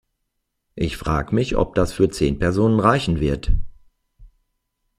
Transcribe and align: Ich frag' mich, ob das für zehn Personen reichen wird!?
Ich 0.73 0.97
frag' 0.97 1.31
mich, 1.31 1.55
ob 1.57 1.75
das 1.75 1.93
für 1.93 2.09
zehn 2.09 2.39
Personen 2.39 2.79
reichen 2.79 3.19
wird!? 3.19 3.51